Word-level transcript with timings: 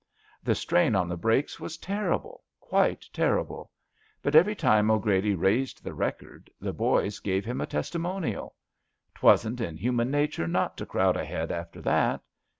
The 0.41 0.55
strain 0.55 0.95
on 0.95 1.07
the 1.07 1.15
brakes 1.15 1.59
was 1.59 1.77
terrible— 1.77 2.43
quite 2.59 3.07
terrible. 3.13 3.69
But 4.23 4.33
every 4.35 4.55
time 4.55 4.87
'Grady 4.97 5.35
raised 5.35 5.83
the 5.83 5.93
record, 5.93 6.49
the 6.59 6.73
boys 6.73 7.19
gave 7.19 7.45
him 7.45 7.61
a 7.61 7.67
testimonial. 7.67 8.55
'Twasn't 9.13 9.61
in 9.61 9.77
human 9.77 10.09
nature 10.09 10.47
not 10.47 10.75
to 10.77 10.87
crowd 10.87 11.15
ahead 11.17 11.51
after 11.51 11.81
that. 11.81 12.21